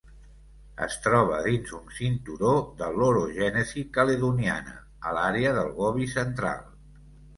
Es 0.85 0.95
troba 1.07 1.41
dins 1.47 1.73
un 1.79 1.91
cinturó 1.97 2.53
de 2.81 2.89
l'orogènesi 2.95 3.83
caledoniana, 3.99 4.75
a 5.11 5.15
l'àrea 5.19 5.53
del 5.59 5.71
Gobi 5.83 6.09
Central. 6.19 6.65